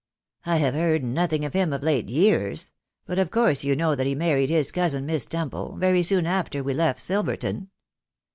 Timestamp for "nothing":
1.03-1.45